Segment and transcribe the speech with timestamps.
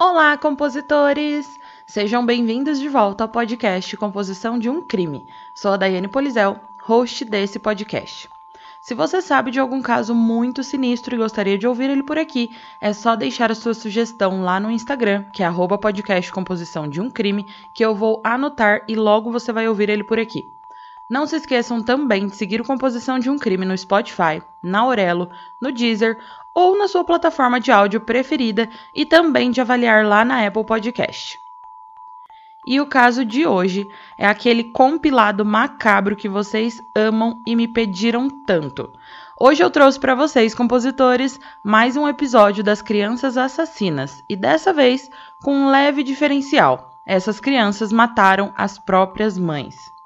[0.00, 1.58] Olá, compositores!
[1.84, 5.26] Sejam bem-vindos de volta ao podcast Composição de um Crime.
[5.52, 8.28] Sou a Daiane Polizel, host desse podcast.
[8.80, 12.56] Se você sabe de algum caso muito sinistro e gostaria de ouvir ele por aqui,
[12.80, 15.46] é só deixar a sua sugestão lá no Instagram, que é
[15.76, 20.04] podcast Composição de um Crime, que eu vou anotar e logo você vai ouvir ele
[20.04, 20.48] por aqui.
[21.08, 25.30] Não se esqueçam também de seguir o Composição de um Crime no Spotify, na Aurelo,
[25.58, 26.18] no Deezer
[26.54, 31.40] ou na sua plataforma de áudio preferida e também de avaliar lá na Apple Podcast.
[32.66, 33.88] E o caso de hoje
[34.18, 38.92] é aquele compilado macabro que vocês amam e me pediram tanto.
[39.40, 45.10] Hoje eu trouxe para vocês, compositores, mais um episódio das Crianças Assassinas e dessa vez
[45.42, 47.00] com um leve diferencial.
[47.06, 49.96] Essas crianças mataram as próprias mães.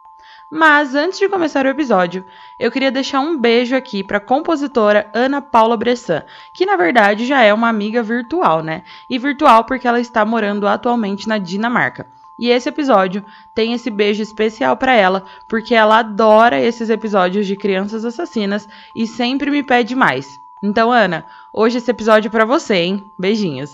[0.55, 2.27] Mas antes de começar o episódio,
[2.59, 7.25] eu queria deixar um beijo aqui para a compositora Ana Paula Bressan, que na verdade
[7.25, 8.83] já é uma amiga virtual, né?
[9.09, 12.06] E virtual porque ela está morando atualmente na Dinamarca.
[12.39, 17.56] E esse episódio tem esse beijo especial para ela, porque ela adora esses episódios de
[17.56, 20.39] crianças assassinas e sempre me pede mais.
[20.62, 23.03] Então, Ana, hoje esse episódio é para você, hein?
[23.19, 23.70] Beijinhos.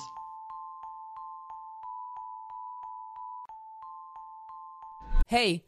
[5.28, 5.67] Hey,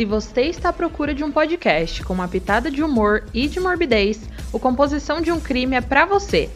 [0.00, 3.60] Se você está à procura de um podcast com uma pitada de humor e de
[3.60, 4.18] morbidez,
[4.50, 6.48] o Composição de um Crime é para você.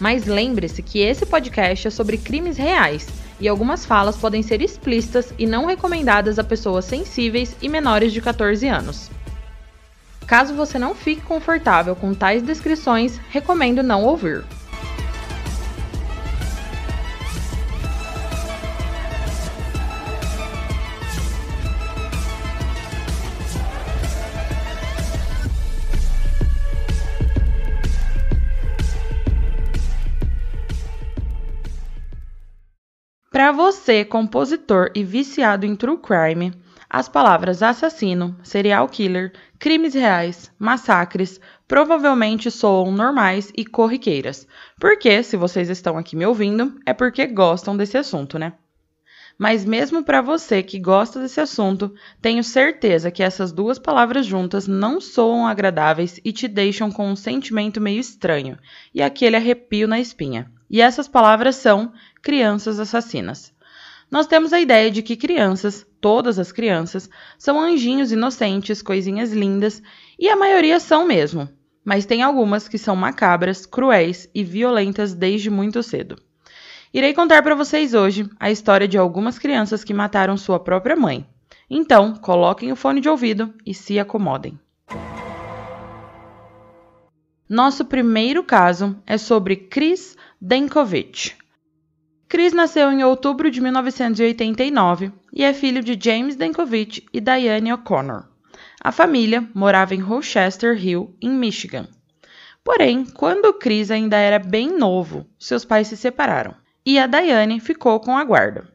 [0.00, 3.06] Mas lembre-se que esse podcast é sobre crimes reais
[3.38, 8.20] e algumas falas podem ser explícitas e não recomendadas a pessoas sensíveis e menores de
[8.20, 9.08] 14 anos.
[10.26, 14.44] Caso você não fique confortável com tais descrições, recomendo não ouvir.
[33.48, 36.52] Para você, compositor e viciado em true crime,
[36.86, 44.46] as palavras assassino, serial killer, crimes reais, massacres provavelmente soam normais e corriqueiras.
[44.78, 48.52] Porque, se vocês estão aqui me ouvindo, é porque gostam desse assunto, né?
[49.38, 54.66] Mas mesmo para você que gosta desse assunto, tenho certeza que essas duas palavras juntas
[54.66, 58.58] não soam agradáveis e te deixam com um sentimento meio estranho
[58.92, 60.50] e aquele arrepio na espinha.
[60.68, 63.56] E essas palavras são crianças assassinas.
[64.10, 69.80] Nós temos a ideia de que crianças, todas as crianças, são anjinhos inocentes, coisinhas lindas,
[70.18, 71.48] e a maioria são mesmo,
[71.84, 76.16] mas tem algumas que são macabras, cruéis e violentas desde muito cedo.
[76.92, 81.26] Irei contar para vocês hoje a história de algumas crianças que mataram sua própria mãe.
[81.68, 84.58] Então, coloquem o fone de ouvido e se acomodem.
[87.48, 91.36] Nosso primeiro caso é sobre Chris Denkovich,
[92.28, 98.28] Chris nasceu em outubro de 1989 e é filho de James Denkovich e Diane O'Connor.
[98.82, 101.88] A família morava em Rochester Hill, em Michigan.
[102.62, 106.54] Porém, quando Chris ainda era bem novo, seus pais se separaram
[106.88, 108.66] e a Diane ficou com a guarda.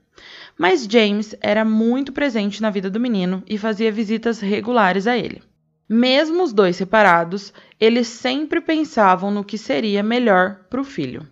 [0.55, 5.41] Mas James era muito presente na vida do menino e fazia visitas regulares a ele.
[5.89, 11.27] Mesmo os dois separados, eles sempre pensavam no que seria melhor para o filho.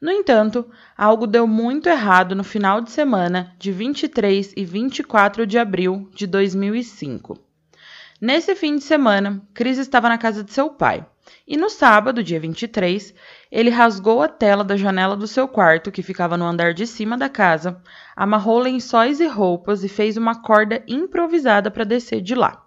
[0.00, 0.66] No entanto,
[0.96, 6.26] algo deu muito errado no final de semana de 23 e 24 de abril de
[6.26, 7.38] 2005.
[8.18, 11.04] Nesse fim de semana, Chris estava na casa de seu pai.
[11.46, 13.14] E no sábado, dia 23,
[13.50, 17.16] ele rasgou a tela da janela do seu quarto, que ficava no andar de cima
[17.16, 17.80] da casa,
[18.16, 22.64] amarrou lençóis e roupas e fez uma corda improvisada para descer de lá.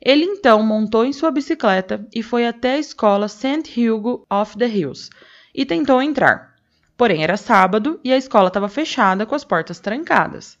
[0.00, 3.88] Ele então montou em sua bicicleta e foi até a escola St.
[3.88, 5.10] Hugo of the Hills
[5.54, 6.54] e tentou entrar.
[6.96, 10.58] Porém, era sábado e a escola estava fechada com as portas trancadas.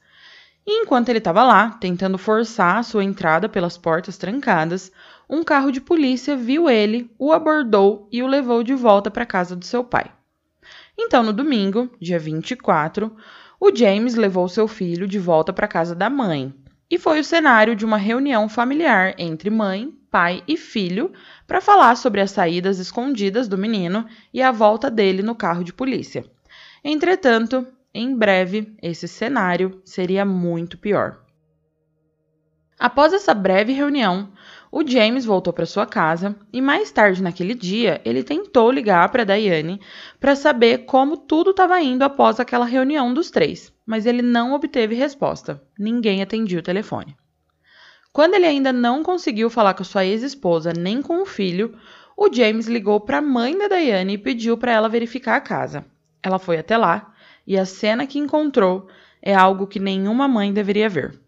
[0.66, 4.92] E enquanto ele estava lá, tentando forçar a sua entrada pelas portas trancadas,
[5.28, 9.26] um carro de polícia viu ele, o abordou e o levou de volta para a
[9.26, 10.10] casa do seu pai.
[10.96, 13.14] Então, no domingo, dia 24,
[13.60, 16.54] o James levou seu filho de volta para casa da mãe,
[16.90, 21.12] e foi o cenário de uma reunião familiar entre mãe, pai e filho
[21.46, 25.72] para falar sobre as saídas escondidas do menino e a volta dele no carro de
[25.72, 26.24] polícia.
[26.82, 31.20] Entretanto, em breve, esse cenário seria muito pior.
[32.78, 34.30] Após essa breve reunião,
[34.70, 39.24] o James voltou para sua casa e mais tarde naquele dia ele tentou ligar para
[39.24, 39.80] Diane
[40.20, 44.94] para saber como tudo estava indo após aquela reunião dos três, mas ele não obteve
[44.94, 45.62] resposta.
[45.78, 47.16] Ninguém atendia o telefone.
[48.12, 51.74] Quando ele ainda não conseguiu falar com sua ex-esposa nem com o filho,
[52.16, 55.84] o James ligou para a mãe da Diane e pediu para ela verificar a casa.
[56.22, 57.14] Ela foi até lá
[57.46, 58.88] e a cena que encontrou
[59.22, 61.18] é algo que nenhuma mãe deveria ver.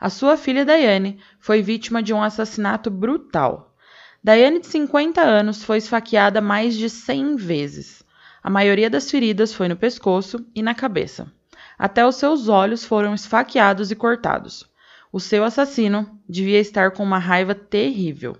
[0.00, 3.76] A sua filha Diane foi vítima de um assassinato brutal.
[4.24, 8.02] Diane, de 50 anos, foi esfaqueada mais de 100 vezes.
[8.42, 11.30] A maioria das feridas foi no pescoço e na cabeça.
[11.78, 14.64] Até os seus olhos foram esfaqueados e cortados.
[15.12, 18.38] O seu assassino devia estar com uma raiva terrível.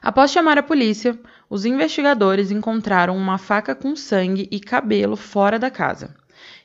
[0.00, 1.20] Após chamar a polícia,
[1.50, 6.21] os investigadores encontraram uma faca com sangue e cabelo fora da casa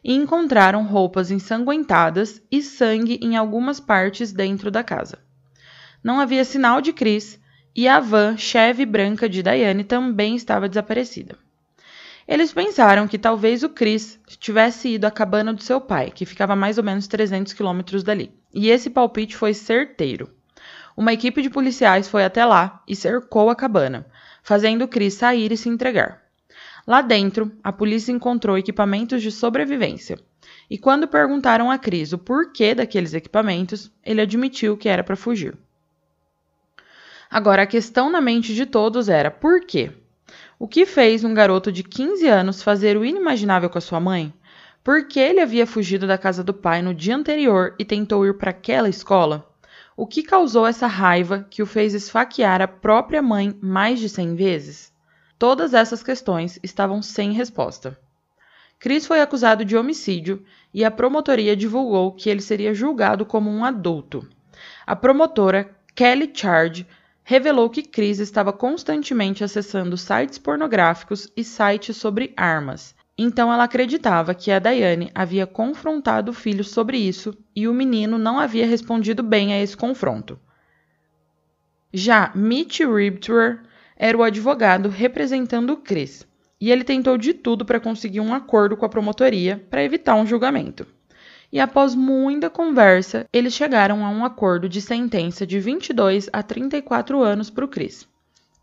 [0.07, 5.19] e encontraram roupas ensanguentadas e sangue em algumas partes dentro da casa.
[6.01, 7.37] Não havia sinal de Chris
[7.75, 11.37] e a van Chevy branca de Diane também estava desaparecida.
[12.25, 16.53] Eles pensaram que talvez o Chris tivesse ido à cabana do seu pai, que ficava
[16.53, 18.31] a mais ou menos 300 quilômetros dali.
[18.53, 20.29] E esse palpite foi certeiro.
[20.95, 24.05] Uma equipe de policiais foi até lá e cercou a cabana,
[24.41, 26.26] fazendo Chris sair e se entregar.
[26.87, 30.17] Lá dentro, a polícia encontrou equipamentos de sobrevivência.
[30.69, 35.57] E quando perguntaram a Cris o porquê daqueles equipamentos, ele admitiu que era para fugir.
[37.29, 39.91] Agora, a questão na mente de todos era por quê?
[40.57, 44.33] O que fez um garoto de 15 anos fazer o inimaginável com a sua mãe?
[44.81, 48.37] Por que ele havia fugido da casa do pai no dia anterior e tentou ir
[48.37, 49.45] para aquela escola?
[49.97, 54.35] O que causou essa raiva que o fez esfaquear a própria mãe mais de 100
[54.35, 54.96] vezes?
[55.39, 57.99] Todas essas questões estavam sem resposta.
[58.79, 60.43] Chris foi acusado de homicídio
[60.73, 64.27] e a promotoria divulgou que ele seria julgado como um adulto.
[64.85, 66.87] A promotora Kelly Chard
[67.23, 72.95] revelou que Chris estava constantemente acessando sites pornográficos e sites sobre armas.
[73.17, 78.17] Então ela acreditava que a Diane havia confrontado o filho sobre isso e o menino
[78.17, 80.39] não havia respondido bem a esse confronto.
[81.91, 83.66] Já Mitch Ribtwer
[83.97, 86.27] era o advogado representando o Chris,
[86.61, 90.25] e ele tentou de tudo para conseguir um acordo com a promotoria para evitar um
[90.25, 90.85] julgamento.
[91.51, 97.21] E após muita conversa, eles chegaram a um acordo de sentença de 22 a 34
[97.23, 98.07] anos para o Chris.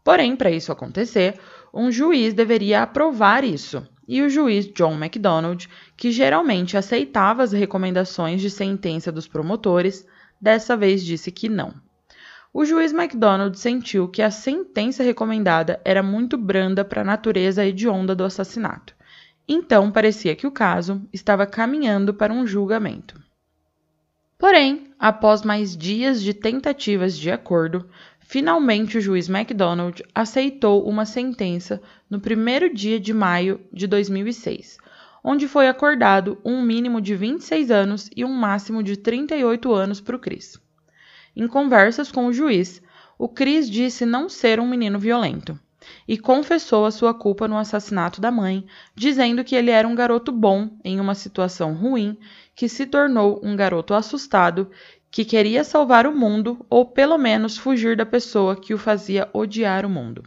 [0.04, 1.38] Porém, para isso acontecer,
[1.72, 8.42] um juiz deveria aprovar isso, e o juiz John MacDonald, que geralmente aceitava as recomendações
[8.42, 10.06] de sentença dos promotores,
[10.38, 11.74] dessa vez disse que não.
[12.56, 18.14] O juiz MacDonald sentiu que a sentença recomendada era muito branda para a natureza hedionda
[18.14, 18.94] do assassinato.
[19.48, 23.20] Então parecia que o caso estava caminhando para um julgamento.
[24.38, 27.88] Porém, após mais dias de tentativas de acordo,
[28.20, 34.78] finalmente o juiz MacDonald aceitou uma sentença no primeiro dia de maio de 2006,
[35.24, 40.14] onde foi acordado um mínimo de 26 anos e um máximo de 38 anos para
[40.14, 40.62] o Chris.
[41.36, 42.80] Em conversas com o juiz,
[43.18, 45.58] o Chris disse não ser um menino violento
[46.06, 48.64] e confessou a sua culpa no assassinato da mãe,
[48.94, 52.18] dizendo que ele era um garoto bom em uma situação ruim,
[52.54, 54.70] que se tornou um garoto assustado,
[55.10, 59.84] que queria salvar o mundo ou pelo menos fugir da pessoa que o fazia odiar
[59.84, 60.24] o mundo.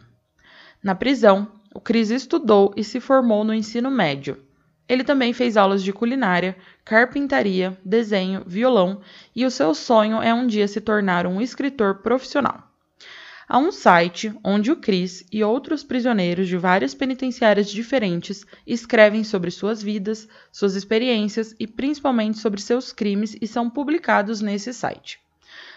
[0.82, 4.42] Na prisão, o Chris estudou e se formou no ensino médio,
[4.88, 9.00] ele também fez aulas de culinária, carpintaria, desenho, violão
[9.36, 12.64] e o seu sonho é um dia se tornar um escritor profissional.
[13.50, 19.50] Há um site onde o Chris e outros prisioneiros de várias penitenciárias diferentes escrevem sobre
[19.50, 25.18] suas vidas, suas experiências e principalmente sobre seus crimes e são publicados nesse site.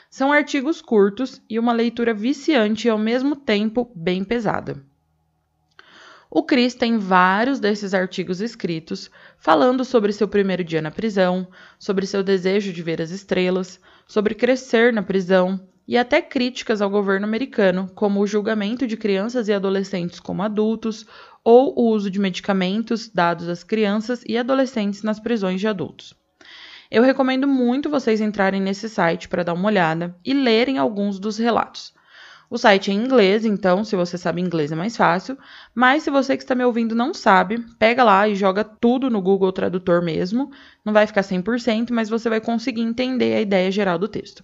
[0.10, 4.84] São artigos curtos e uma leitura viciante e ao mesmo tempo bem pesada.
[6.34, 11.46] O Chris tem vários desses artigos escritos falando sobre seu primeiro dia na prisão,
[11.78, 16.90] sobre seu desejo de ver as estrelas, sobre crescer na prisão e até críticas ao
[16.90, 21.06] governo americano, como o julgamento de crianças e adolescentes como adultos
[21.44, 26.14] ou o uso de medicamentos dados às crianças e adolescentes nas prisões de adultos.
[26.90, 31.38] Eu recomendo muito vocês entrarem nesse site para dar uma olhada e lerem alguns dos
[31.38, 31.94] relatos.
[32.52, 35.38] O site é em inglês, então se você sabe inglês é mais fácil.
[35.74, 39.22] Mas se você que está me ouvindo não sabe, pega lá e joga tudo no
[39.22, 40.52] Google Tradutor mesmo.
[40.84, 44.44] Não vai ficar 100%, mas você vai conseguir entender a ideia geral do texto.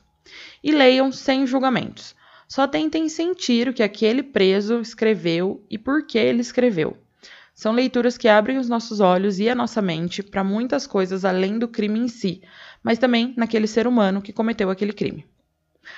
[0.63, 2.15] E leiam sem julgamentos.
[2.47, 6.95] Só tentem sentir o que aquele preso escreveu e por que ele escreveu.
[7.53, 11.59] São leituras que abrem os nossos olhos e a nossa mente para muitas coisas além
[11.59, 12.41] do crime em si,
[12.81, 15.25] mas também naquele ser humano que cometeu aquele crime.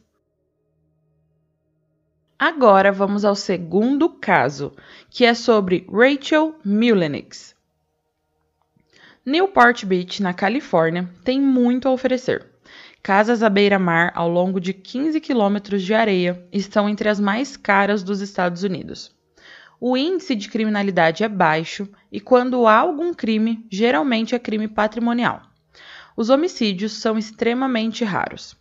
[2.38, 4.72] Agora vamos ao segundo caso,
[5.08, 7.56] que é sobre Rachel Mullenix.
[9.24, 12.46] Newport Beach, na Califórnia, tem muito a oferecer.
[13.06, 18.02] Casas à beira-mar ao longo de 15 quilômetros de areia estão entre as mais caras
[18.02, 19.14] dos Estados Unidos.
[19.80, 25.40] O índice de criminalidade é baixo e, quando há algum crime, geralmente é crime patrimonial.
[26.16, 28.56] Os homicídios são extremamente raros.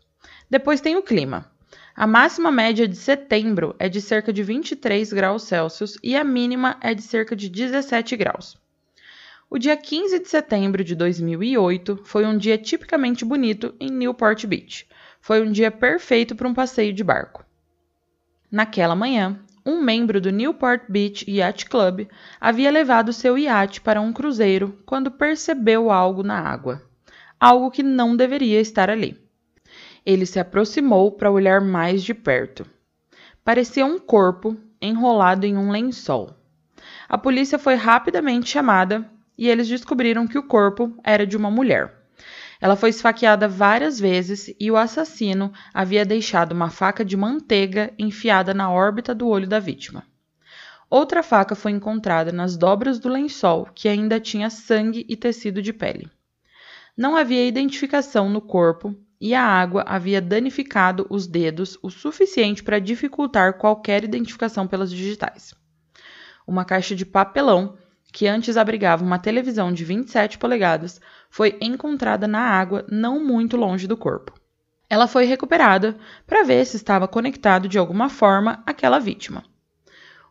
[0.48, 1.52] Depois tem o clima.
[1.96, 6.78] A máxima média de setembro é de cerca de 23 graus Celsius e a mínima
[6.82, 8.64] é de cerca de 17 graus.
[9.48, 14.88] O dia 15 de setembro de 2008 foi um dia tipicamente bonito em Newport Beach.
[15.22, 17.46] Foi um dia perfeito para um passeio de barco.
[18.52, 22.08] Naquela manhã, um membro do Newport Beach Yacht Club
[22.42, 26.82] havia levado seu iate para um cruzeiro quando percebeu algo na água.
[27.40, 29.16] Algo que não deveria estar ali.
[30.04, 32.66] Ele se aproximou para olhar mais de perto.
[33.44, 36.36] Parecia um corpo enrolado em um lençol.
[37.08, 42.06] A polícia foi rapidamente chamada e eles descobriram que o corpo era de uma mulher.
[42.60, 48.54] Ela foi esfaqueada várias vezes e o assassino havia deixado uma faca de manteiga enfiada
[48.54, 50.04] na órbita do olho da vítima.
[50.90, 55.74] Outra faca foi encontrada nas dobras do lençol, que ainda tinha sangue e tecido de
[55.74, 56.10] pele.
[56.96, 62.80] Não havia identificação no corpo e a água havia danificado os dedos o suficiente para
[62.80, 65.54] dificultar qualquer identificação pelas digitais.
[66.48, 67.76] Uma caixa de papelão
[68.16, 73.88] que antes abrigava uma televisão de 27 polegadas, foi encontrada na água não muito longe
[73.88, 74.32] do corpo.
[74.90, 79.44] Ela foi recuperada para ver se estava conectado de alguma forma àquela vítima.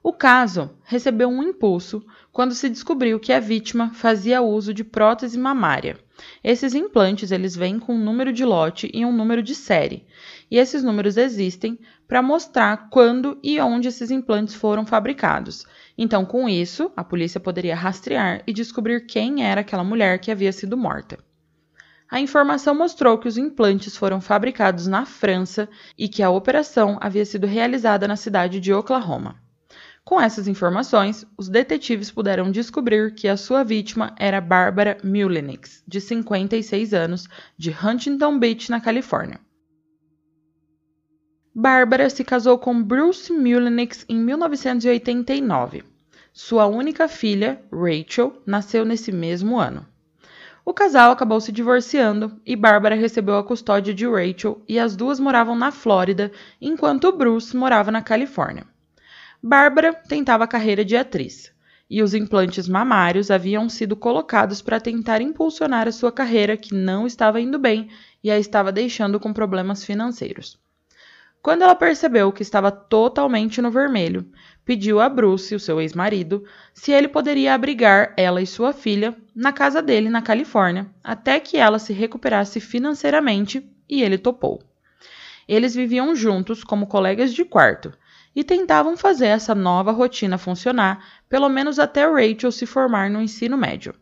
[0.04, 5.36] O caso recebeu um impulso quando se descobriu que a vítima fazia uso de prótese
[5.36, 5.98] mamária.
[6.44, 10.06] Esses implantes eles vêm com um número de lote e um número de série,
[10.48, 16.48] e esses números existem para mostrar quando e onde esses implantes foram fabricados então, com
[16.48, 21.18] isso, a polícia poderia rastrear e descobrir quem era aquela mulher que havia sido morta.
[22.10, 27.24] A informação mostrou que os implantes foram fabricados na França e que a operação havia
[27.24, 29.43] sido realizada na cidade de Oklahoma.
[30.04, 35.98] Com essas informações, os detetives puderam descobrir que a sua vítima era Barbara Mullenix, de
[35.98, 39.40] 56 anos, de Huntington Beach, na Califórnia.
[41.54, 45.84] Bárbara se casou com Bruce Mullenix em 1989.
[46.34, 49.86] Sua única filha, Rachel, nasceu nesse mesmo ano.
[50.66, 55.18] O casal acabou se divorciando e Bárbara recebeu a custódia de Rachel e as duas
[55.18, 56.30] moravam na Flórida,
[56.60, 58.73] enquanto Bruce morava na Califórnia.
[59.46, 61.52] Bárbara tentava a carreira de atriz,
[61.90, 67.06] e os implantes mamários haviam sido colocados para tentar impulsionar a sua carreira, que não
[67.06, 67.90] estava indo bem
[68.22, 70.58] e a estava deixando com problemas financeiros.
[71.42, 74.26] Quando ela percebeu que estava totalmente no vermelho,
[74.64, 79.52] pediu a Bruce, o seu ex-marido, se ele poderia abrigar ela e sua filha na
[79.52, 84.62] casa dele na Califórnia, até que ela se recuperasse financeiramente, e ele topou.
[85.46, 87.92] Eles viviam juntos como colegas de quarto
[88.34, 93.56] e tentavam fazer essa nova rotina funcionar, pelo menos até Rachel se formar no ensino
[93.56, 93.94] médio.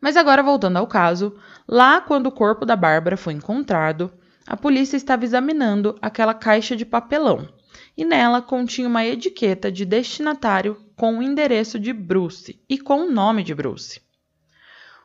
[0.00, 1.36] Mas agora voltando ao caso,
[1.68, 4.12] lá quando o corpo da Bárbara foi encontrado,
[4.46, 7.48] a polícia estava examinando aquela caixa de papelão
[7.96, 13.10] e nela continha uma etiqueta de destinatário com o endereço de Bruce e com o
[13.10, 14.00] nome de Bruce.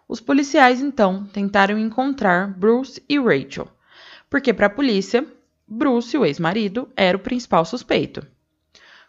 [0.08, 3.68] Os policiais então tentaram encontrar Bruce e Rachel,
[4.30, 5.26] porque para a polícia,
[5.68, 8.26] Bruce, o ex-marido, era o principal suspeito.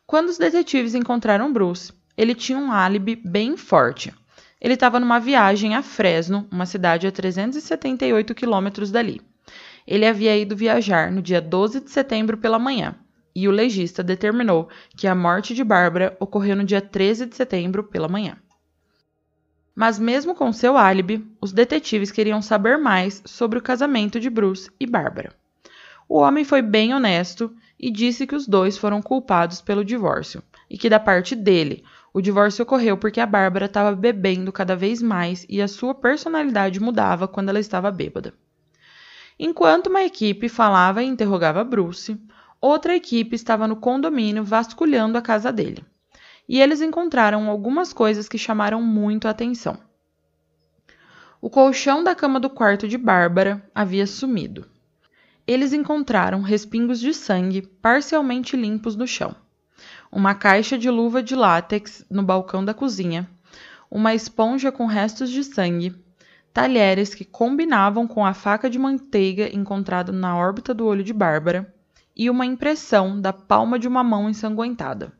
[0.06, 4.14] Quando os detetives encontraram Bruce, ele tinha um álibi bem forte.
[4.58, 9.20] Ele estava numa viagem a Fresno, uma cidade a 378 quilômetros dali.
[9.86, 12.94] Ele havia ido viajar no dia 12 de setembro pela manhã,
[13.34, 17.84] e o legista determinou que a morte de Bárbara ocorreu no dia 13 de setembro
[17.84, 18.38] pela manhã.
[19.74, 24.70] Mas, mesmo com seu álibi, os detetives queriam saber mais sobre o casamento de Bruce
[24.80, 25.34] e Bárbara.
[26.08, 30.78] O homem foi bem honesto e disse que os dois foram culpados pelo divórcio e
[30.78, 35.44] que, da parte dele, o divórcio ocorreu porque a Bárbara estava bebendo cada vez mais
[35.48, 38.32] e a sua personalidade mudava quando ela estava bêbada.
[39.38, 42.18] Enquanto uma equipe falava e interrogava Bruce,
[42.60, 45.84] outra equipe estava no condomínio vasculhando a casa dele.
[46.48, 49.76] E eles encontraram algumas coisas que chamaram muito a atenção.
[51.40, 54.66] O colchão da cama do quarto de Bárbara havia sumido.
[55.46, 59.34] Eles encontraram respingos de sangue parcialmente limpos no chão
[60.10, 63.28] uma caixa de luva de látex no balcão da cozinha,
[63.90, 65.94] uma esponja com restos de sangue,
[66.52, 71.72] talheres que combinavam com a faca de manteiga encontrada na órbita do olho de Bárbara
[72.16, 75.12] e uma impressão da palma de uma mão ensanguentada.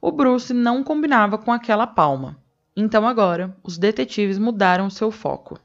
[0.00, 2.36] O Bruce não combinava com aquela palma,
[2.76, 5.58] então agora os detetives mudaram seu foco.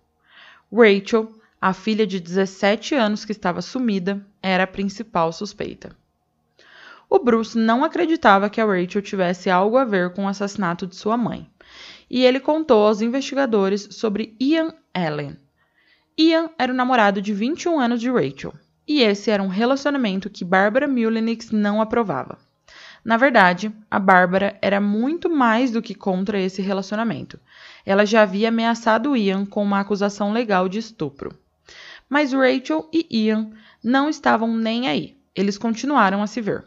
[0.71, 5.95] Rachel, a filha de 17 anos que estava sumida, era a principal suspeita.
[7.09, 10.95] O Bruce não acreditava que a Rachel tivesse algo a ver com o assassinato de
[10.95, 11.49] sua mãe,
[12.09, 15.37] e ele contou aos investigadores sobre Ian Allen.
[16.17, 18.53] Ian era o namorado de 21 anos de Rachel,
[18.87, 22.37] e esse era um relacionamento que Barbara Mullenix não aprovava.
[23.03, 27.39] Na verdade, a Bárbara era muito mais do que contra esse relacionamento.
[27.85, 31.31] Ela já havia ameaçado Ian com uma acusação legal de estupro.
[32.09, 33.51] Mas Rachel e Ian
[33.83, 35.17] não estavam nem aí.
[35.35, 36.65] Eles continuaram a se ver.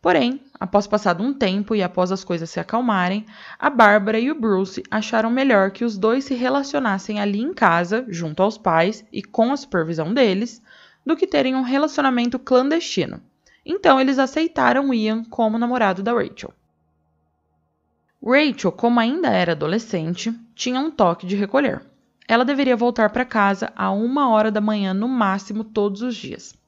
[0.00, 3.26] Porém, após passado um tempo e após as coisas se acalmarem,
[3.58, 8.06] a Bárbara e o Bruce acharam melhor que os dois se relacionassem ali em casa,
[8.08, 10.62] junto aos pais e com a supervisão deles,
[11.04, 13.20] do que terem um relacionamento clandestino.
[13.64, 16.54] Então eles aceitaram Ian como namorado da Rachel.
[18.24, 21.82] Rachel, como ainda era adolescente, tinha um toque de recolher.
[22.28, 26.58] Ela deveria voltar para casa a uma hora da manhã no máximo todos os dias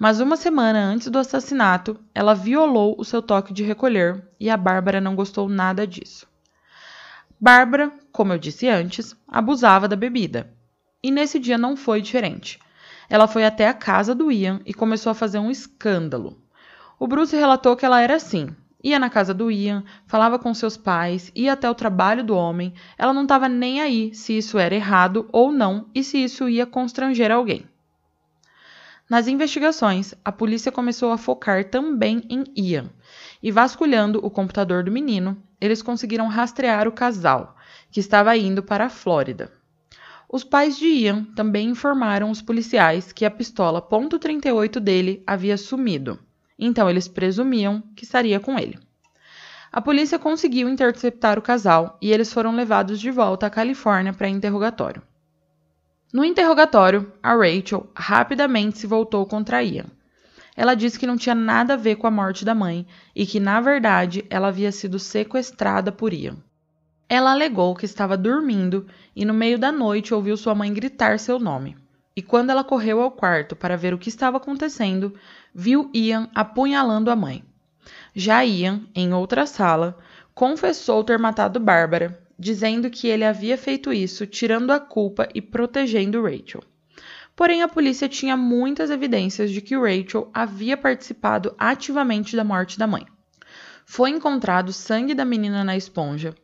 [0.00, 4.56] mas uma semana antes do assassinato, ela violou o seu toque de recolher e a
[4.56, 6.26] Bárbara não gostou nada disso.
[7.38, 10.50] Bárbara, como eu disse antes, abusava da bebida.
[11.02, 12.58] E nesse dia não foi diferente.
[13.10, 16.40] Ela foi até a casa do Ian e começou a fazer um escândalo.
[16.98, 18.48] O Bruce relatou que ela era assim.
[18.82, 22.72] Ia na casa do Ian, falava com seus pais, ia até o trabalho do homem.
[22.96, 26.64] Ela não estava nem aí se isso era errado ou não e se isso ia
[26.64, 27.66] constranger alguém.
[29.08, 32.90] Nas investigações, a polícia começou a focar também em Ian,
[33.42, 37.56] e vasculhando o computador do menino, eles conseguiram rastrear o casal,
[37.90, 39.50] que estava indo para a Flórida.
[40.32, 46.20] Os pais de Ian também informaram os policiais que a pistola .38 dele havia sumido,
[46.60, 48.78] então eles presumiam que estaria com ele.
[49.72, 54.28] A polícia conseguiu interceptar o casal e eles foram levados de volta à Califórnia para
[54.28, 55.02] interrogatório.
[56.12, 59.86] No interrogatório, a Rachel rapidamente se voltou contra Ian.
[60.56, 63.38] Ela disse que não tinha nada a ver com a morte da mãe e que,
[63.38, 66.36] na verdade, ela havia sido sequestrada por Ian.
[67.08, 71.38] Ela alegou que estava dormindo e, no meio da noite, ouviu sua mãe gritar seu
[71.38, 71.76] nome.
[72.16, 75.14] E quando ela correu ao quarto para ver o que estava acontecendo,
[75.54, 77.44] viu Ian apunhalando a mãe.
[78.14, 79.98] Já Ian, em outra sala,
[80.34, 86.22] confessou ter matado Bárbara dizendo que ele havia feito isso tirando a culpa e protegendo
[86.22, 86.62] Rachel.
[87.36, 92.86] Porém, a polícia tinha muitas evidências de que Rachel havia participado ativamente da morte da
[92.86, 93.06] mãe.
[93.84, 96.34] Foi encontrado sangue da menina na esponja.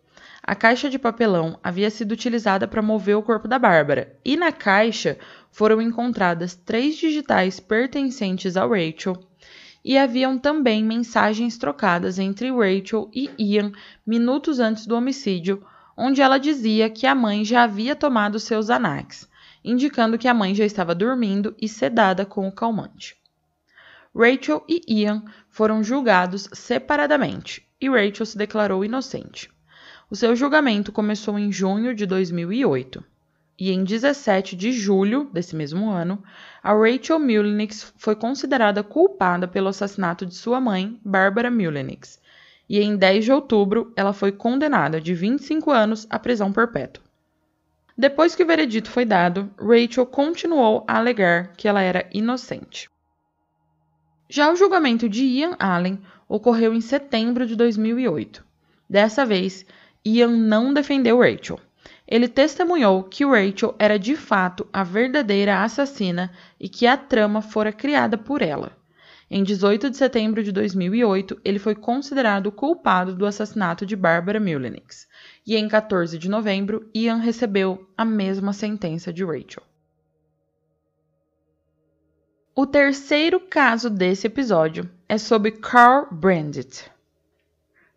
[0.42, 4.52] A caixa de papelão havia sido utilizada para mover o corpo da Bárbara, e na
[4.52, 5.18] caixa
[5.56, 9.18] foram encontradas três digitais pertencentes a Rachel,
[9.82, 13.72] e haviam também mensagens trocadas entre Rachel e Ian
[14.06, 15.64] minutos antes do homicídio,
[15.96, 19.26] onde ela dizia que a mãe já havia tomado seus anax,
[19.64, 23.16] indicando que a mãe já estava dormindo e sedada com o calmante.
[24.14, 29.50] Rachel e Ian foram julgados separadamente e Rachel se declarou inocente.
[30.10, 33.15] O seu julgamento começou em junho de 2008
[33.58, 36.22] e em 17 de julho desse mesmo ano,
[36.62, 42.20] a Rachel Mullenix foi considerada culpada pelo assassinato de sua mãe, Barbara Mullenix,
[42.68, 47.04] e em 10 de outubro ela foi condenada de 25 anos à prisão perpétua.
[47.96, 52.90] Depois que o veredito foi dado, Rachel continuou a alegar que ela era inocente.
[54.28, 58.44] Já o julgamento de Ian Allen ocorreu em setembro de 2008.
[58.90, 59.64] Dessa vez,
[60.04, 61.58] Ian não defendeu Rachel.
[62.06, 67.72] Ele testemunhou que Rachel era de fato a verdadeira assassina e que a trama fora
[67.72, 68.72] criada por ela.
[69.28, 75.08] Em 18 de setembro de 2008, ele foi considerado culpado do assassinato de Barbara Mullenix.
[75.44, 79.64] E em 14 de novembro, Ian recebeu a mesma sentença de Rachel.
[82.54, 86.90] O terceiro caso desse episódio é sobre Carl Brandt.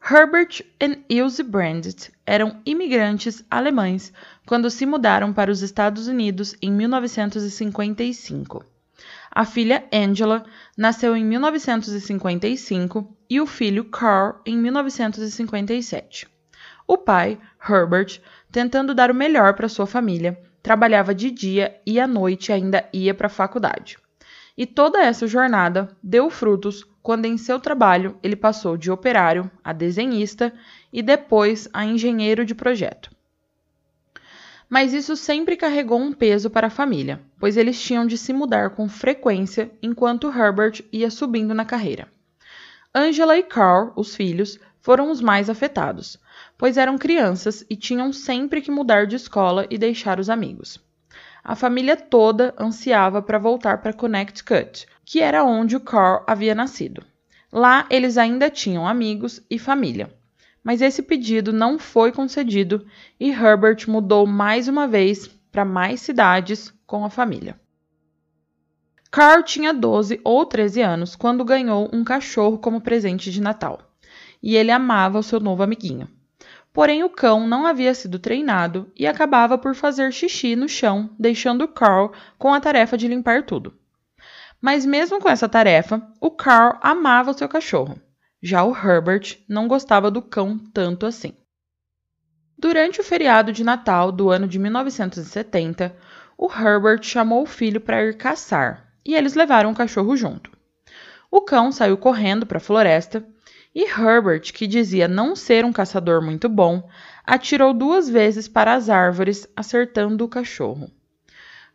[0.02, 4.14] Herbert e Ilse Brandt eram imigrantes alemães
[4.46, 8.64] quando se mudaram para os Estados Unidos em 1955.
[9.32, 10.44] A filha Angela
[10.76, 16.28] nasceu em 1955 e o filho Carl em 1957.
[16.88, 17.38] O pai,
[17.70, 18.20] Herbert,
[18.52, 23.14] tentando dar o melhor para sua família, trabalhava de dia e à noite ainda ia
[23.14, 23.98] para a faculdade.
[24.58, 29.74] E toda essa jornada deu frutos quando em seu trabalho ele passou de operário a
[29.74, 30.54] desenhista
[30.94, 33.10] e depois a engenheiro de projeto.
[34.70, 38.76] Mas isso sempre carregou um peso para a família, pois eles tinham de se mudar
[38.76, 42.08] com frequência enquanto Herbert ia subindo na carreira.
[42.94, 46.20] Angela e Carl, os filhos, foram os mais afetados,
[46.60, 50.80] pois eram crianças e tinham sempre que mudar de escola e deixar os amigos.
[51.44, 57.04] A família toda ansiava para voltar para Connecticut, que era onde o Carl havia nascido.
[57.52, 60.14] Lá eles ainda tinham amigos e família.
[60.64, 62.86] Mas esse pedido não foi concedido
[63.20, 67.60] e Herbert mudou mais uma vez para mais cidades com a família.
[69.12, 73.80] Carl tinha 12 ou 13 anos quando ganhou um cachorro como presente de Natal,
[74.44, 76.08] e ele amava o seu novo amiguinho.
[76.80, 81.68] Porém, o cão não havia sido treinado e acabava por fazer xixi no chão, deixando
[81.68, 83.78] Carl com a tarefa de limpar tudo.
[84.62, 88.00] Mas mesmo com essa tarefa, o Carl amava o seu cachorro.
[88.42, 91.34] Já o Herbert não gostava do cão tanto assim.
[92.58, 95.94] Durante o feriado de Natal do ano de 1970,
[96.38, 100.50] o Herbert chamou o filho para ir caçar e eles levaram o cachorro junto.
[101.30, 103.22] O cão saiu correndo para a floresta
[103.74, 106.90] e Herbert, que dizia não ser um caçador muito bom,
[107.24, 110.90] atirou duas vezes para as árvores, acertando o cachorro.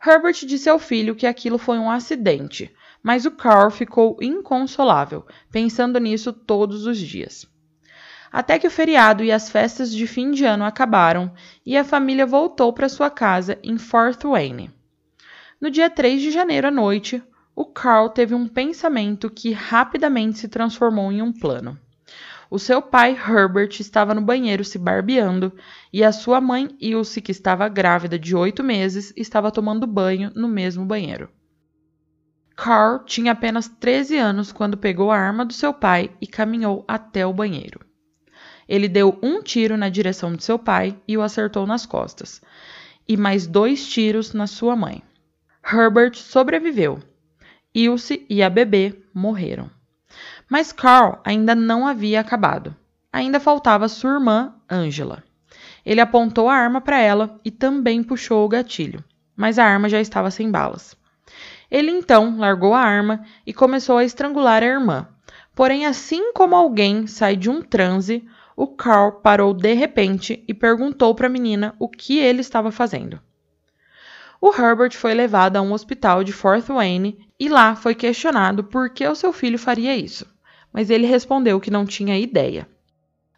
[0.04, 5.98] Herbert disse ao filho que aquilo foi um acidente, mas o Carl ficou inconsolável, pensando
[6.00, 7.46] nisso todos os dias.
[8.32, 11.32] Até que o feriado e as festas de fim de ano acabaram
[11.64, 14.70] e a família voltou para sua casa em Fort Wayne.
[15.60, 17.22] No dia 3 de janeiro à noite,
[17.54, 21.78] o Carl teve um pensamento que rapidamente se transformou em um plano.
[22.54, 25.52] O seu pai, Herbert, estava no banheiro se barbeando
[25.92, 30.46] e a sua mãe, Ilse, que estava grávida de oito meses, estava tomando banho no
[30.46, 31.28] mesmo banheiro.
[32.54, 37.26] Carl tinha apenas 13 anos quando pegou a arma do seu pai e caminhou até
[37.26, 37.80] o banheiro.
[38.68, 42.40] Ele deu um tiro na direção de seu pai e o acertou nas costas,
[43.08, 45.02] e mais dois tiros na sua mãe.
[45.66, 47.00] Herbert sobreviveu.
[47.74, 49.68] Ilse e a bebê morreram.
[50.54, 52.76] Mas Carl ainda não havia acabado.
[53.12, 55.24] Ainda faltava sua irmã, Angela.
[55.84, 59.02] Ele apontou a arma para ela e também puxou o gatilho,
[59.34, 60.96] mas a arma já estava sem balas.
[61.68, 65.08] Ele então largou a arma e começou a estrangular a irmã.
[65.56, 71.16] Porém, assim como alguém sai de um transe, o Carl parou de repente e perguntou
[71.16, 73.20] para a menina o que ele estava fazendo.
[74.40, 78.90] O Herbert foi levado a um hospital de Fort Wayne e lá foi questionado por
[78.90, 80.32] que o seu filho faria isso
[80.74, 82.68] mas ele respondeu que não tinha ideia.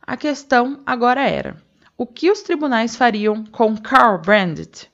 [0.01, 1.63] A questão agora era:
[1.99, 4.91] o que os tribunais fariam com Carl Brandt?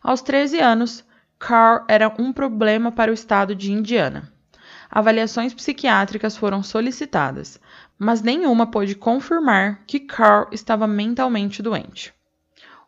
[0.00, 1.04] Aos 13 anos,
[1.36, 4.32] Carl era um problema para o estado de Indiana.
[4.88, 7.58] Avaliações psiquiátricas foram solicitadas,
[7.98, 12.14] mas nenhuma pôde confirmar que Carl estava mentalmente doente.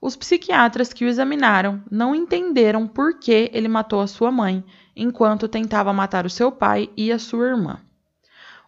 [0.01, 4.63] Os psiquiatras que o examinaram não entenderam por que ele matou a sua mãe
[4.95, 7.81] enquanto tentava matar o seu pai e a sua irmã.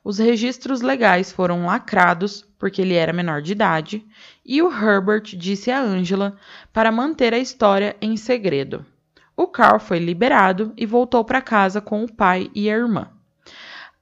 [0.09, 4.07] Os registros legais foram lacrados, porque ele era menor de idade,
[4.43, 6.35] e o Herbert disse a Angela
[6.73, 8.87] para manter a história em segredo.
[9.37, 13.11] O Carl foi liberado e voltou para casa com o pai e a irmã.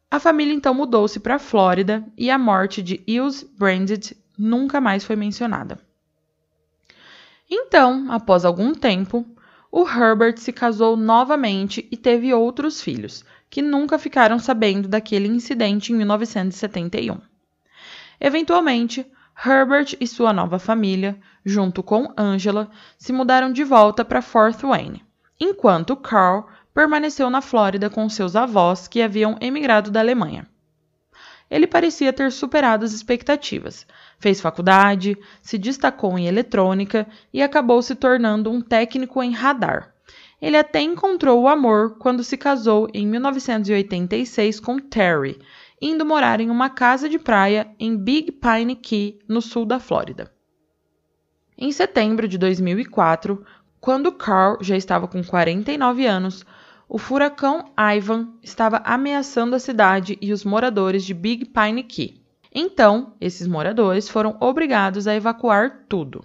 [0.08, 5.02] A família então mudou-se para a Flórida e a morte de Ilse Brandt nunca mais
[5.02, 5.76] foi mencionada.
[7.50, 9.26] Então, após algum tempo,
[9.72, 13.24] o Herbert se casou novamente e teve outros filhos,
[13.56, 17.18] que nunca ficaram sabendo daquele incidente em 1971.
[18.20, 19.10] Eventualmente,
[19.42, 25.02] Herbert e sua nova família, junto com Angela, se mudaram de volta para Fort Wayne,
[25.40, 30.46] enquanto Carl permaneceu na Flórida com seus avós que haviam emigrado da Alemanha.
[31.50, 33.86] Ele parecia ter superado as expectativas.
[34.18, 39.95] Fez faculdade, se destacou em eletrônica e acabou se tornando um técnico em radar,
[40.40, 45.38] ele até encontrou o amor quando se casou em 1986 com Terry,
[45.80, 50.30] indo morar em uma casa de praia em Big Pine Key, no sul da Flórida.
[51.56, 53.42] Em setembro de 2004,
[53.80, 56.44] quando Carl já estava com 49 anos,
[56.88, 62.22] o furacão Ivan estava ameaçando a cidade e os moradores de Big Pine Key.
[62.54, 66.24] Então, esses moradores foram obrigados a evacuar tudo.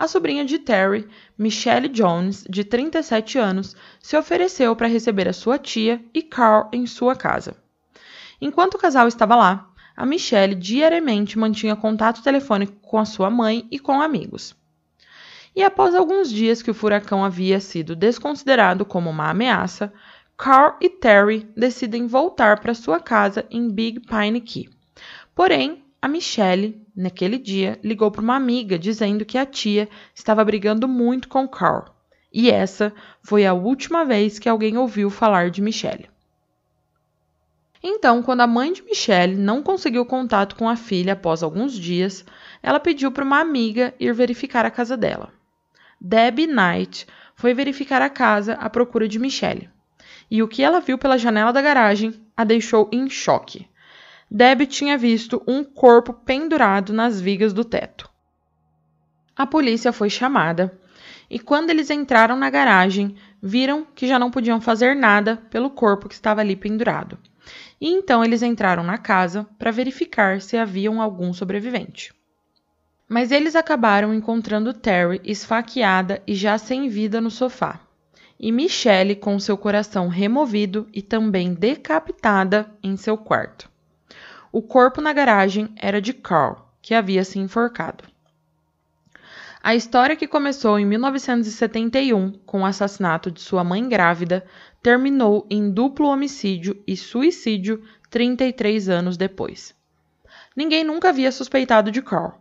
[0.00, 5.58] A sobrinha de Terry, Michelle Jones, de 37 anos, se ofereceu para receber a sua
[5.58, 7.54] tia e Carl em sua casa.
[8.40, 13.68] Enquanto o casal estava lá, a Michelle diariamente mantinha contato telefônico com a sua mãe
[13.70, 14.56] e com amigos.
[15.54, 19.92] E após alguns dias que o furacão havia sido desconsiderado como uma ameaça,
[20.34, 24.70] Carl e Terry decidem voltar para sua casa em Big Pine Key.
[25.34, 30.86] Porém, a Michelle, naquele dia, ligou para uma amiga dizendo que a tia estava brigando
[30.86, 31.86] muito com Carl.
[32.32, 36.08] E essa foi a última vez que alguém ouviu falar de Michelle.
[37.82, 42.24] Então, quando a mãe de Michelle não conseguiu contato com a filha após alguns dias,
[42.62, 45.32] ela pediu para uma amiga ir verificar a casa dela.
[45.98, 49.70] Debbie Knight foi verificar a casa à procura de Michelle.
[50.30, 53.66] E o que ela viu pela janela da garagem a deixou em choque.
[54.32, 58.08] Deb tinha visto um corpo pendurado nas vigas do teto.
[59.34, 60.78] A polícia foi chamada
[61.28, 66.08] e, quando eles entraram na garagem, viram que já não podiam fazer nada pelo corpo
[66.08, 67.18] que estava ali pendurado.
[67.80, 72.12] E então eles entraram na casa para verificar se haviam algum sobrevivente.
[73.08, 77.80] Mas eles acabaram encontrando Terry esfaqueada e já sem vida no sofá,
[78.38, 83.69] e Michelle com seu coração removido e também decapitada em seu quarto.
[84.52, 88.02] O corpo na garagem era de Carl, que havia se enforcado.
[89.62, 94.44] A história que começou em 1971 com o assassinato de sua mãe grávida
[94.82, 99.72] terminou em duplo homicídio e suicídio 33 anos depois.
[100.56, 102.32] Ninguém nunca havia suspeitado de Carl,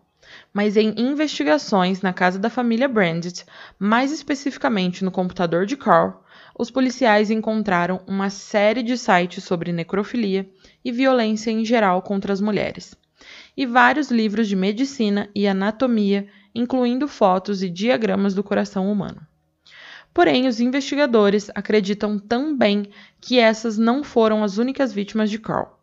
[0.52, 3.46] mas em investigações na casa da família Brandit,
[3.78, 6.24] mais especificamente no computador de Carl,
[6.58, 10.50] os policiais encontraram uma série de sites sobre necrofilia
[10.84, 12.96] e violência em geral contra as mulheres,
[13.56, 19.22] e vários livros de medicina e anatomia, incluindo fotos e diagramas do coração humano.
[20.14, 22.90] Porém, os investigadores acreditam também
[23.22, 25.80] que essas não foram as únicas vítimas de Carl,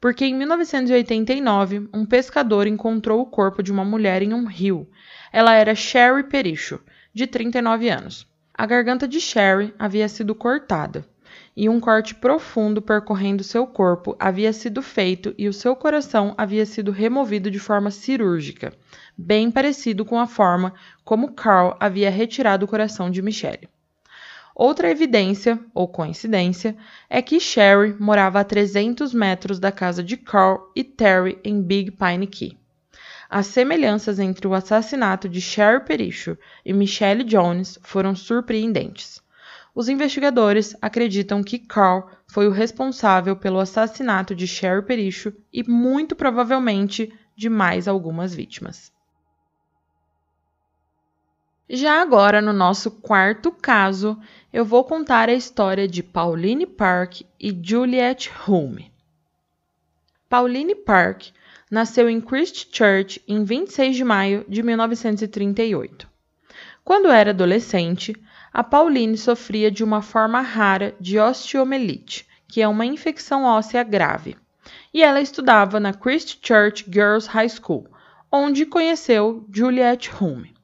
[0.00, 4.88] porque em 1989 um pescador encontrou o corpo de uma mulher em um rio.
[5.32, 6.80] Ela era Sherry Pericho,
[7.14, 8.26] de 39 anos.
[8.52, 11.08] A garganta de Sherry havia sido cortada
[11.60, 16.64] e um corte profundo percorrendo seu corpo havia sido feito e o seu coração havia
[16.64, 18.72] sido removido de forma cirúrgica,
[19.14, 20.72] bem parecido com a forma
[21.04, 23.68] como Carl havia retirado o coração de Michelle.
[24.54, 26.74] Outra evidência, ou coincidência,
[27.10, 31.90] é que Sherry morava a 300 metros da casa de Carl e Terry em Big
[31.90, 32.56] Pine Key.
[33.28, 39.20] As semelhanças entre o assassinato de Sherry Pericho e Michelle Jones foram surpreendentes.
[39.74, 46.16] Os investigadores acreditam que Carl foi o responsável pelo assassinato de Sherry Pericho e muito
[46.16, 48.92] provavelmente de mais algumas vítimas.
[51.68, 54.18] Já agora, no nosso quarto caso,
[54.52, 58.92] eu vou contar a história de Pauline Park e Juliet Hume.
[60.28, 61.28] Pauline Park
[61.70, 66.10] nasceu em Christchurch em 26 de maio de 1938.
[66.82, 68.20] Quando era adolescente,
[68.52, 74.36] a Pauline sofria de uma forma rara de osteomelite, que é uma infecção óssea grave,
[74.92, 77.86] e ela estudava na Christchurch Girls High School,
[78.30, 80.54] onde conheceu Juliet Hume.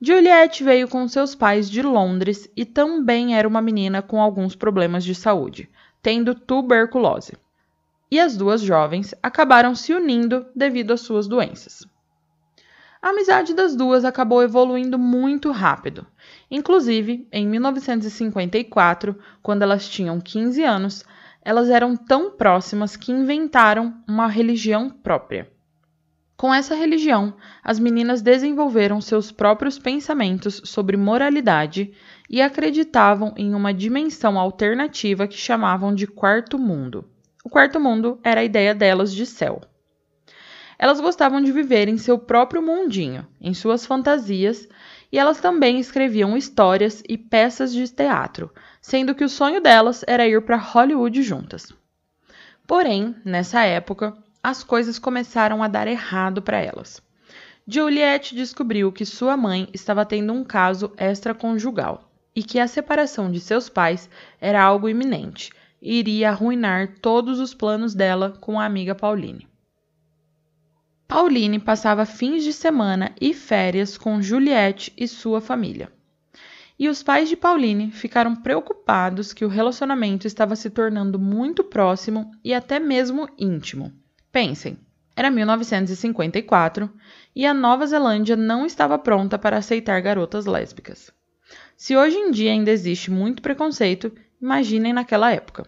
[0.00, 5.04] Juliette veio com seus pais de Londres e também era uma menina com alguns problemas
[5.04, 5.70] de saúde,
[6.02, 7.32] tendo tuberculose.
[8.10, 11.86] E as duas jovens acabaram se unindo devido às suas doenças.
[13.00, 16.06] A amizade das duas acabou evoluindo muito rápido.
[16.56, 21.04] Inclusive, em 1954, quando elas tinham 15 anos,
[21.42, 25.50] elas eram tão próximas que inventaram uma religião própria.
[26.36, 31.92] Com essa religião, as meninas desenvolveram seus próprios pensamentos sobre moralidade
[32.30, 37.04] e acreditavam em uma dimensão alternativa que chamavam de quarto mundo.
[37.44, 39.60] O quarto mundo era a ideia delas de céu.
[40.78, 44.68] Elas gostavam de viver em seu próprio mundinho, em suas fantasias,
[45.14, 50.26] e elas também escreviam histórias e peças de teatro, sendo que o sonho delas era
[50.26, 51.72] ir para Hollywood juntas.
[52.66, 57.00] Porém, nessa época, as coisas começaram a dar errado para elas.
[57.64, 63.38] Juliette descobriu que sua mãe estava tendo um caso extraconjugal e que a separação de
[63.38, 68.96] seus pais era algo iminente e iria arruinar todos os planos dela com a amiga
[68.96, 69.46] Pauline.
[71.06, 75.92] Pauline passava fins de semana e férias com Juliette e sua família.
[76.76, 82.32] e os pais de Pauline ficaram preocupados que o relacionamento estava se tornando muito próximo
[82.42, 83.92] e até mesmo íntimo.
[84.32, 84.76] Pensem,
[85.14, 86.90] era 1954
[87.36, 91.12] e a Nova Zelândia não estava pronta para aceitar garotas lésbicas.
[91.76, 95.66] Se hoje em dia ainda existe muito preconceito, imaginem naquela época.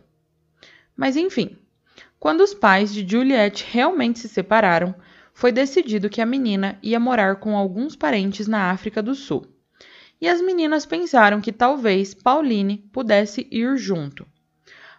[0.97, 1.57] Mas enfim,
[2.19, 4.95] quando os pais de Juliette realmente se separaram,
[5.37, 9.47] foi decidido que a menina ia morar com alguns parentes na África do Sul
[10.19, 14.27] e as meninas pensaram que talvez Pauline pudesse ir junto.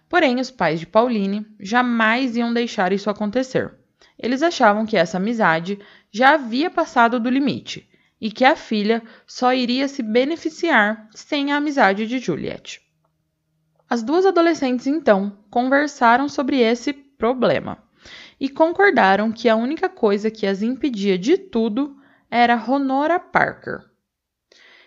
[0.08, 3.74] Porém, os pais de Pauline jamais iam deixar isso acontecer.
[4.16, 5.80] Eles achavam que essa amizade
[6.12, 7.90] já havia passado do limite
[8.22, 12.80] e que a filha só iria se beneficiar sem a amizade de Juliet.
[13.90, 17.87] As duas adolescentes então conversaram sobre esse problema
[18.40, 21.98] e concordaram que a única coisa que as impedia de tudo
[22.30, 23.86] era Honora Parker.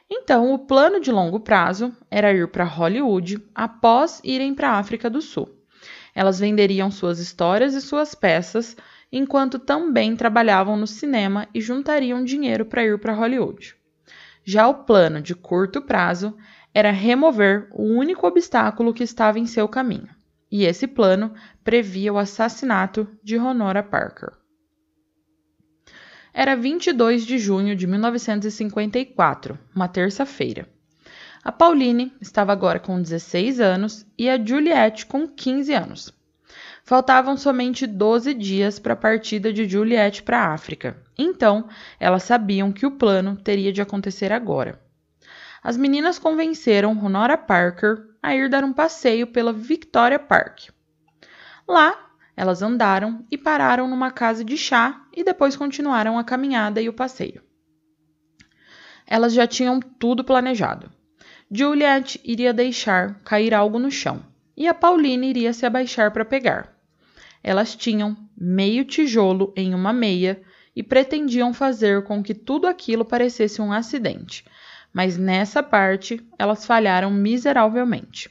[0.09, 5.09] Então, o plano de longo prazo era ir para Hollywood após irem para a África
[5.09, 5.49] do Sul.
[6.15, 8.77] Elas venderiam suas histórias e suas peças,
[9.13, 13.77] enquanto também trabalhavam no cinema e juntariam dinheiro para ir para Hollywood.
[14.45, 16.37] Já o plano de curto prazo
[16.75, 20.09] era remover o único obstáculo que estava em seu caminho,
[20.51, 21.33] e esse plano
[21.63, 24.31] previa o assassinato de Honora Parker.
[26.33, 30.69] Era 22 de junho de 1954, uma terça-feira.
[31.43, 36.15] A Pauline estava agora com 16 anos e a Juliette com 15 anos.
[36.85, 42.73] Faltavam somente 12 dias para a partida de Juliette para a África, então elas sabiam
[42.73, 44.81] que o plano teria de acontecer agora.
[45.63, 50.69] As meninas convenceram Honora Parker a ir dar um passeio pela Victoria Park.
[51.67, 56.89] Lá, elas andaram e pararam numa casa de chá e depois continuaram a caminhada e
[56.89, 57.43] o passeio.
[59.07, 60.91] Elas já tinham tudo planejado.
[61.51, 64.25] Juliet iria deixar cair algo no chão
[64.57, 66.77] e a Pauline iria se abaixar para pegar.
[67.43, 70.43] Elas tinham meio tijolo em uma meia
[70.77, 74.45] e pretendiam fazer com que tudo aquilo parecesse um acidente,
[74.93, 78.31] mas nessa parte elas falharam miseravelmente.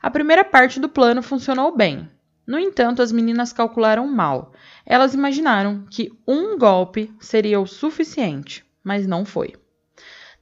[0.00, 2.08] A primeira parte do plano funcionou bem,
[2.46, 4.52] no entanto, as meninas calcularam mal.
[4.84, 9.54] Elas imaginaram que um golpe seria o suficiente, mas não foi.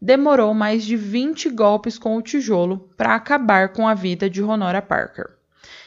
[0.00, 4.80] Demorou mais de 20 golpes com o tijolo para acabar com a vida de Honora
[4.80, 5.26] Parker.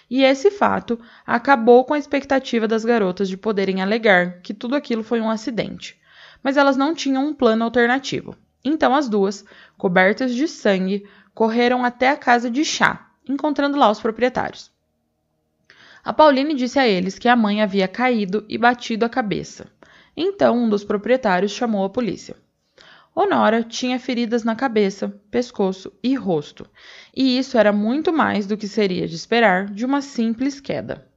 [0.08, 5.03] E esse fato acabou com a expectativa das garotas de poderem alegar que tudo aquilo
[5.03, 5.99] foi um acidente.
[6.43, 8.36] Mas elas não tinham um plano alternativo.
[8.63, 9.43] Então as duas,
[9.78, 14.71] cobertas de sangue, correram até a casa de chá, encontrando lá os proprietários.
[16.04, 19.67] A Pauline disse a eles que a mãe havia caído e batido a cabeça.
[20.15, 22.36] Então um dos proprietários chamou a polícia.
[23.15, 26.67] Honora tinha feridas na cabeça, pescoço e rosto,
[27.15, 31.08] e isso era muito mais do que seria de esperar de uma simples queda.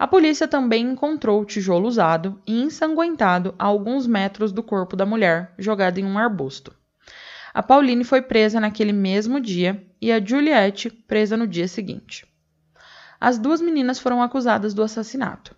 [0.00, 5.06] A polícia também encontrou o tijolo usado e ensanguentado a alguns metros do corpo da
[5.06, 6.74] mulher, jogado em um arbusto.
[7.54, 12.28] A Pauline foi presa naquele mesmo dia e a Juliette presa no dia seguinte
[13.20, 15.54] as duas meninas foram acusadas do assassinato.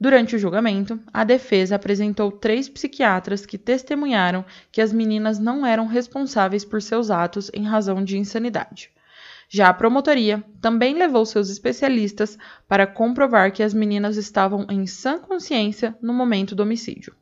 [0.00, 5.86] Durante o julgamento, a defesa apresentou três psiquiatras que testemunharam que as meninas não eram
[5.86, 8.90] responsáveis por seus atos em razão de insanidade.
[9.48, 12.36] Já a promotoria também levou seus especialistas
[12.68, 17.14] para comprovar que as meninas estavam em sã consciência no momento do homicídio.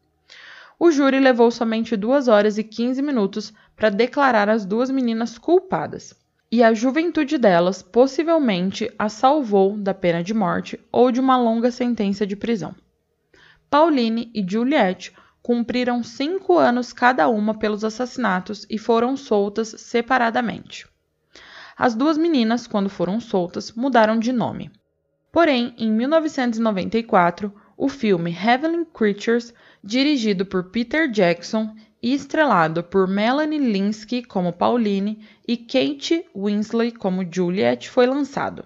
[0.79, 6.15] O júri levou somente 2 horas e 15 minutos para declarar as duas meninas culpadas
[6.51, 11.71] e a juventude delas possivelmente a salvou da pena de morte ou de uma longa
[11.71, 12.75] sentença de prisão.
[13.71, 15.13] Pauline e Juliette
[15.43, 20.87] cumpriram cinco anos cada uma pelos assassinatos e foram soltas separadamente.
[21.79, 24.71] As duas meninas, quando foram soltas, mudaram de nome.
[25.31, 29.53] Porém, em 1994, o filme Heavenly Creatures,
[29.85, 37.27] dirigido por Peter Jackson e estrelado por Melanie Linsky como Pauline e Kate Winsley como
[37.31, 38.65] Juliet, foi lançado,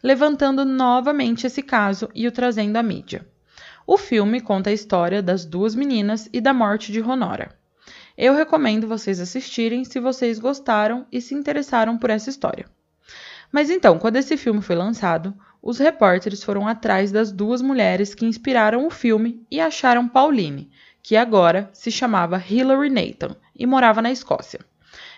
[0.00, 3.26] levantando novamente esse caso e o trazendo à mídia.
[3.84, 7.55] O filme conta a história das duas meninas e da morte de Honora.
[8.16, 12.66] Eu recomendo vocês assistirem se vocês gostaram e se interessaram por essa história.
[13.52, 18.24] Mas então, quando esse filme foi lançado, os repórteres foram atrás das duas mulheres que
[18.24, 20.70] inspiraram o filme e acharam Pauline,
[21.02, 24.60] que agora se chamava Hilary Nathan e morava na Escócia.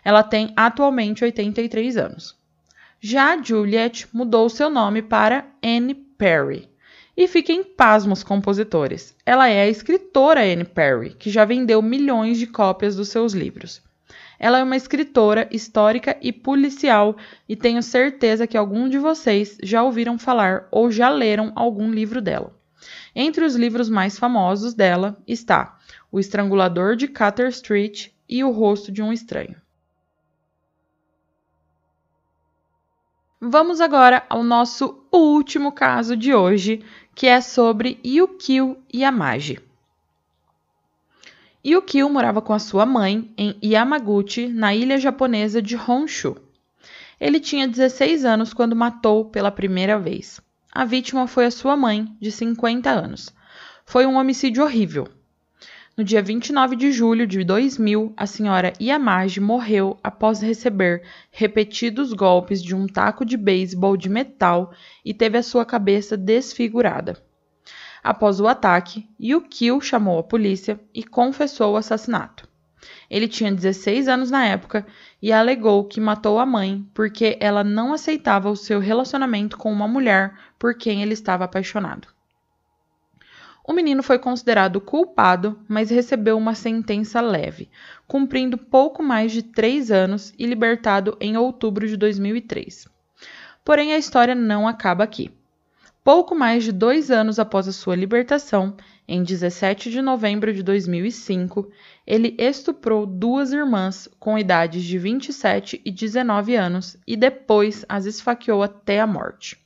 [0.04, 2.36] Ela tem atualmente 83 anos.
[3.00, 6.68] Já Juliet mudou seu nome para Anne Perry.
[7.20, 9.12] E fiquem pasmos, compositores.
[9.26, 13.82] Ela é a escritora Anne Perry, que já vendeu milhões de cópias dos seus livros.
[14.38, 17.16] Ela é uma escritora histórica e policial
[17.48, 22.22] e tenho certeza que algum de vocês já ouviram falar ou já leram algum livro
[22.22, 22.56] dela.
[23.12, 25.76] Entre os livros mais famosos dela está
[26.12, 29.60] O Estrangulador de Cutter Street e O Rosto de um Estranho.
[33.40, 36.84] Vamos agora ao nosso último caso de hoje,
[37.18, 39.58] que é sobre Yukio Yamaji.
[41.66, 46.36] Yukio morava com a sua mãe em Yamaguchi, na ilha japonesa de Honshu.
[47.20, 50.40] Ele tinha 16 anos quando matou pela primeira vez.
[50.70, 53.34] A vítima foi a sua mãe, de 50 anos.
[53.84, 55.08] Foi um homicídio horrível.
[55.98, 62.62] No dia 29 de julho de 2000, a senhora Yamaji morreu após receber repetidos golpes
[62.62, 64.72] de um taco de beisebol de metal
[65.04, 67.20] e teve a sua cabeça desfigurada.
[68.00, 72.48] Após o ataque, Yukio chamou a polícia e confessou o assassinato.
[73.10, 74.86] Ele tinha 16 anos na época
[75.20, 79.88] e alegou que matou a mãe porque ela não aceitava o seu relacionamento com uma
[79.88, 82.06] mulher por quem ele estava apaixonado.
[83.68, 87.68] O menino foi considerado culpado, mas recebeu uma sentença leve,
[88.06, 92.88] cumprindo pouco mais de três anos e libertado em outubro de 2003.
[93.62, 95.30] Porém, a história não acaba aqui.
[96.02, 98.74] Pouco mais de dois anos após a sua libertação,
[99.06, 101.70] em 17 de novembro de 2005,
[102.06, 108.62] ele estuprou duas irmãs com idades de 27 e 19 anos e depois as esfaqueou
[108.62, 109.58] até a morte.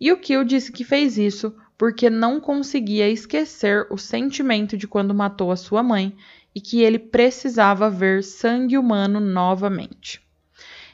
[0.00, 5.14] E o Kill disse que fez isso porque não conseguia esquecer o sentimento de quando
[5.14, 6.14] matou a sua mãe
[6.54, 10.20] e que ele precisava ver sangue humano novamente.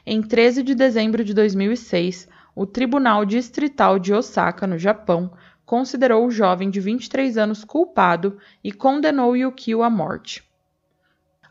[0.05, 5.29] Em 13 de dezembro de 2006, o Tribunal Distrital de Osaka, no Japão,
[5.65, 10.41] considerou o jovem de 23 anos culpado e condenou Yukio à morte.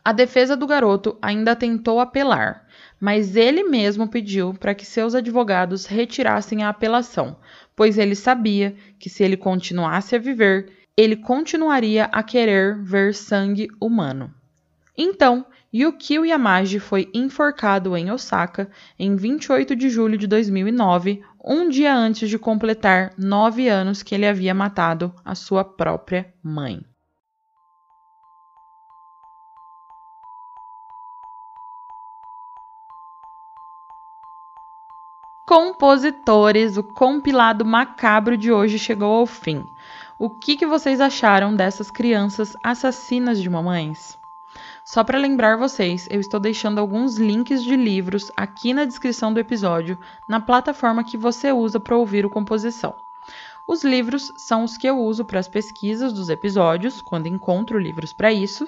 [0.03, 2.66] A defesa do garoto ainda tentou apelar,
[2.99, 7.37] mas ele mesmo pediu para que seus advogados retirassem a apelação,
[7.75, 13.67] pois ele sabia que se ele continuasse a viver, ele continuaria a querer ver sangue
[13.79, 14.33] humano.
[14.97, 21.95] Então, Yukio Yamaji foi enforcado em Osaka em 28 de julho de 2009, um dia
[21.95, 26.83] antes de completar nove anos que ele havia matado a sua própria mãe.
[35.47, 39.65] Compositores, o compilado macabro de hoje chegou ao fim.
[40.19, 44.19] O que, que vocês acharam dessas crianças assassinas de mamães?
[44.83, 49.39] Só para lembrar vocês, eu estou deixando alguns links de livros aqui na descrição do
[49.39, 52.93] episódio, na plataforma que você usa para ouvir o composição.
[53.65, 58.11] Os livros são os que eu uso para as pesquisas dos episódios, quando encontro livros
[58.11, 58.67] para isso,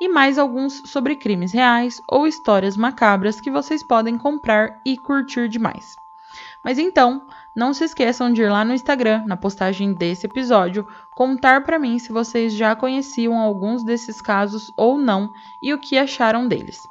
[0.00, 5.48] e mais alguns sobre crimes reais ou histórias macabras que vocês podem comprar e curtir
[5.48, 6.00] demais.
[6.62, 11.64] Mas então, não se esqueçam de ir lá no Instagram, na postagem desse episódio, contar
[11.64, 16.46] para mim se vocês já conheciam alguns desses casos ou não e o que acharam
[16.46, 16.88] deles.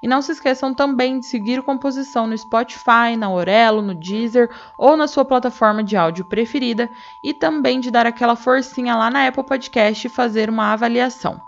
[0.00, 4.96] E não se esqueçam também de seguir Composição no Spotify, na Orelo, no Deezer ou
[4.96, 6.90] na sua plataforma de áudio preferida
[7.22, 11.40] e também de dar aquela forcinha lá na Apple Podcast e fazer uma avaliação.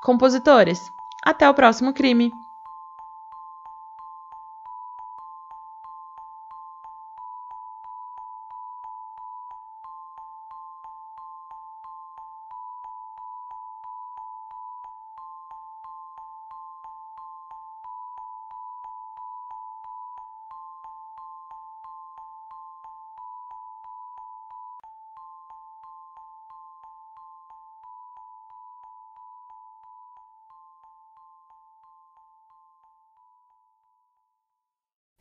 [0.00, 0.92] Compositores,
[1.24, 2.32] até o próximo crime!